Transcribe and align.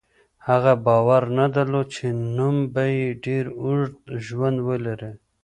هغه 0.47 0.73
باور 0.85 1.23
نه 1.37 1.45
درلود 1.55 1.87
چې 1.95 2.05
نوم 2.37 2.55
به 2.73 2.83
یې 2.97 3.07
ډېر 3.25 3.45
اوږد 3.61 3.95
ژوند 4.25 4.57
ولري. 4.67 5.11